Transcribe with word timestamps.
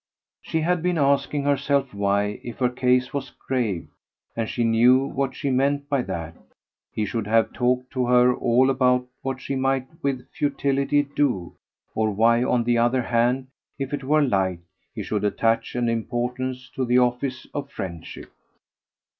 She 0.41 0.61
had 0.61 0.81
been 0.81 0.97
asking 0.97 1.43
herself 1.43 1.93
why, 1.93 2.39
if 2.43 2.57
her 2.57 2.69
case 2.69 3.13
was 3.13 3.29
grave 3.47 3.87
and 4.35 4.49
she 4.49 4.63
knew 4.63 5.05
what 5.05 5.35
she 5.35 5.51
meant 5.51 5.87
by 5.89 6.01
that 6.01 6.33
he 6.91 7.05
should 7.05 7.27
have 7.27 7.53
talked 7.53 7.91
to 7.91 8.07
her 8.07 8.31
at 8.31 8.39
all 8.39 8.71
about 8.71 9.05
what 9.21 9.39
she 9.39 9.55
might 9.55 9.85
with 10.01 10.27
futility 10.31 11.03
"do"; 11.03 11.53
or 11.93 12.09
why 12.09 12.43
on 12.43 12.63
the 12.63 12.79
other 12.79 13.03
hand, 13.03 13.49
if 13.77 13.93
it 13.93 14.03
were 14.03 14.23
light, 14.23 14.61
he 14.95 15.03
should 15.03 15.23
attach 15.23 15.75
an 15.75 15.87
importance 15.87 16.71
to 16.73 16.83
the 16.83 16.97
office 16.97 17.45
of 17.53 17.69
friendship. 17.69 18.31